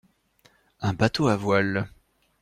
Un 0.79 0.93
bateau 0.95 1.27
à 1.27 1.35
voile. 1.37 1.87